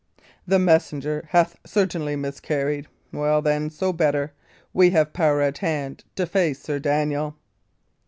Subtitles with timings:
[0.47, 2.87] The messenger hath certainly miscarried.
[3.13, 4.31] Well, then, so better.
[4.73, 7.35] We have power at hand to face Sir Daniel."